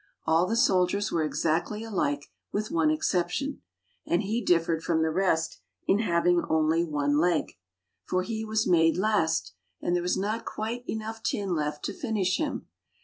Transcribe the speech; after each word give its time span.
All 0.25 0.47
the 0.47 0.55
soldiers 0.55 1.11
were 1.11 1.23
exactly 1.23 1.83
alike 1.83 2.25
with 2.51 2.71
one 2.71 2.89
exception, 2.89 3.61
and 4.03 4.23
he 4.23 4.43
differed 4.43 4.81
from 4.81 5.03
the 5.03 5.11
rest 5.11 5.61
in 5.85 5.99
having 5.99 6.43
only 6.49 6.83
one 6.83 7.19
leg. 7.19 7.51
For 8.05 8.23
he 8.23 8.43
was 8.43 8.65
made 8.65 8.97
last, 8.97 9.53
and 9.79 9.95
there 9.95 10.01
was 10.01 10.17
not 10.17 10.43
quite 10.43 10.89
enough 10.89 11.21
tin 11.21 11.53
left 11.53 11.85
to 11.85 11.93
finish 11.93 12.37
him. 12.37 12.65